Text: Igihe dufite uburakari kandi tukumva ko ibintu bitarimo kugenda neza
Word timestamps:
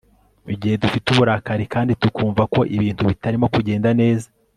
Igihe 0.53 0.75
dufite 0.83 1.05
uburakari 1.09 1.65
kandi 1.73 1.91
tukumva 2.01 2.43
ko 2.53 2.59
ibintu 2.75 3.01
bitarimo 3.09 3.45
kugenda 3.55 3.89
neza 4.01 4.27